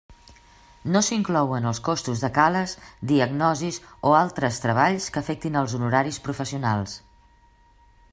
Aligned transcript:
No 0.93 1.01
s'inclouen 1.07 1.67
els 1.71 1.81
costos 1.87 2.23
de 2.23 2.31
cales, 2.37 2.73
diagnosis 3.11 3.77
o 4.09 4.15
altres 4.21 4.57
treballs 4.65 5.11
que 5.17 5.23
afectin 5.25 5.61
els 5.61 5.77
honoraris 5.81 6.19
professionals. 6.29 6.97